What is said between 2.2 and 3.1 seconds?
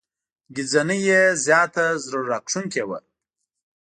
راښکونکې وه.